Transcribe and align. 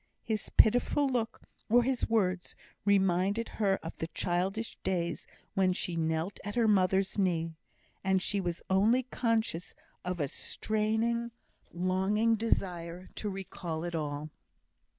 His 0.23 0.49
pitiful 0.57 1.07
look, 1.07 1.41
or 1.69 1.83
his 1.83 2.09
words, 2.09 2.55
reminded 2.85 3.47
her 3.47 3.77
of 3.83 3.97
the 3.97 4.07
childish 4.15 4.75
days 4.81 5.27
when 5.53 5.73
she 5.73 5.95
knelt 5.95 6.39
at 6.43 6.55
her 6.55 6.67
mother's 6.67 7.19
knee, 7.19 7.53
and 8.03 8.19
she 8.19 8.41
was 8.41 8.63
only 8.67 9.03
conscious 9.03 9.75
of 10.03 10.19
a 10.19 10.27
straining, 10.27 11.29
longing 11.71 12.33
desire 12.35 13.09
to 13.13 13.29
recall 13.29 13.83
it 13.83 13.93
all. 13.93 14.31